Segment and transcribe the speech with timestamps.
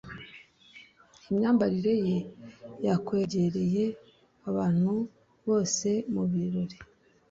[1.29, 2.17] imyambarire ye
[2.85, 3.83] yakwegereye
[4.49, 4.91] abantu
[5.45, 6.77] bose mu birori